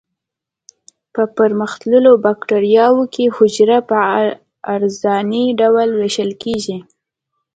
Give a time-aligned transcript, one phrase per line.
[1.13, 3.95] په پرمختللو بکټریاوو کې حجره په
[4.73, 6.77] عرضاني ډول ویشل کیږي.